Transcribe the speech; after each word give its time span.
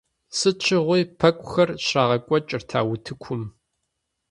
Сыт 0.37 0.57
щыгъуи 0.65 1.01
пэкӀухэр 1.19 1.69
щрагъэкӀуэкӀырт 1.85 2.69
а 2.79 2.79
утыкум. 2.93 3.41